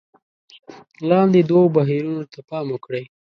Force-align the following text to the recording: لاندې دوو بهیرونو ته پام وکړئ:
لاندې 1.09 1.39
دوو 1.49 1.73
بهیرونو 1.75 2.23
ته 2.31 2.39
پام 2.49 2.65
وکړئ: 2.71 3.03